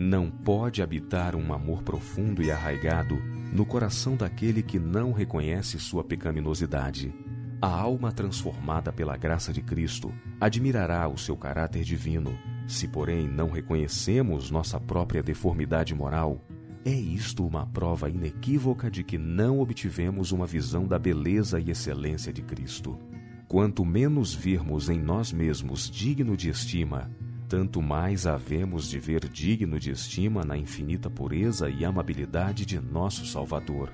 Não 0.00 0.30
pode 0.30 0.80
habitar 0.80 1.34
um 1.34 1.52
amor 1.52 1.82
profundo 1.82 2.40
e 2.40 2.52
arraigado 2.52 3.16
no 3.52 3.66
coração 3.66 4.14
daquele 4.14 4.62
que 4.62 4.78
não 4.78 5.10
reconhece 5.10 5.76
sua 5.80 6.04
pecaminosidade. 6.04 7.12
A 7.60 7.66
alma 7.66 8.12
transformada 8.12 8.92
pela 8.92 9.16
graça 9.16 9.52
de 9.52 9.60
Cristo 9.60 10.14
admirará 10.40 11.08
o 11.08 11.18
seu 11.18 11.36
caráter 11.36 11.82
divino. 11.82 12.38
Se, 12.68 12.86
porém, 12.86 13.26
não 13.26 13.50
reconhecemos 13.50 14.52
nossa 14.52 14.78
própria 14.78 15.20
deformidade 15.20 15.92
moral, 15.96 16.40
é 16.84 16.94
isto 16.94 17.44
uma 17.44 17.66
prova 17.66 18.08
inequívoca 18.08 18.88
de 18.88 19.02
que 19.02 19.18
não 19.18 19.58
obtivemos 19.58 20.30
uma 20.30 20.46
visão 20.46 20.86
da 20.86 20.96
beleza 20.96 21.58
e 21.58 21.72
excelência 21.72 22.32
de 22.32 22.42
Cristo. 22.42 22.96
Quanto 23.48 23.84
menos 23.84 24.32
virmos 24.32 24.88
em 24.88 25.00
nós 25.00 25.32
mesmos 25.32 25.90
digno 25.90 26.36
de 26.36 26.50
estima, 26.50 27.10
tanto 27.48 27.80
mais 27.80 28.26
havemos 28.26 28.88
de 28.88 28.98
ver 28.98 29.26
digno 29.26 29.80
de 29.80 29.90
estima 29.90 30.44
na 30.44 30.56
infinita 30.56 31.08
pureza 31.08 31.70
e 31.70 31.82
amabilidade 31.82 32.66
de 32.66 32.78
nosso 32.78 33.24
Salvador. 33.24 33.90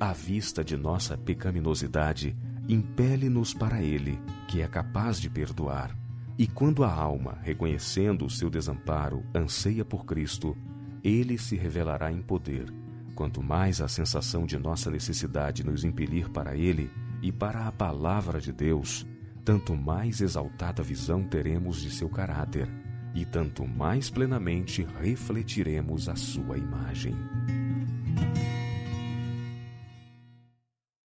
A 0.00 0.12
vista 0.12 0.64
de 0.64 0.74
nossa 0.74 1.16
pecaminosidade 1.16 2.34
impele-nos 2.66 3.52
para 3.52 3.82
Ele, 3.82 4.18
que 4.48 4.62
é 4.62 4.66
capaz 4.66 5.20
de 5.20 5.28
perdoar. 5.28 5.94
E 6.38 6.46
quando 6.46 6.82
a 6.82 6.90
alma, 6.90 7.38
reconhecendo 7.42 8.24
o 8.24 8.30
seu 8.30 8.48
desamparo, 8.48 9.22
anseia 9.34 9.84
por 9.84 10.06
Cristo, 10.06 10.56
Ele 11.02 11.36
se 11.36 11.56
revelará 11.56 12.10
em 12.10 12.22
poder. 12.22 12.72
Quanto 13.14 13.42
mais 13.42 13.82
a 13.82 13.86
sensação 13.86 14.46
de 14.46 14.58
nossa 14.58 14.90
necessidade 14.90 15.64
nos 15.64 15.84
impelir 15.84 16.30
para 16.30 16.56
Ele, 16.56 16.90
e 17.22 17.30
para 17.30 17.66
a 17.66 17.72
palavra 17.72 18.40
de 18.40 18.52
Deus, 18.52 19.06
tanto 19.44 19.76
mais 19.76 20.20
exaltada 20.20 20.82
visão 20.82 21.22
teremos 21.22 21.80
de 21.80 21.90
seu 21.90 22.08
caráter, 22.08 22.68
e 23.14 23.24
tanto 23.24 23.66
mais 23.66 24.10
plenamente 24.10 24.86
refletiremos 25.00 26.08
a 26.08 26.16
sua 26.16 26.58
imagem. 26.58 27.14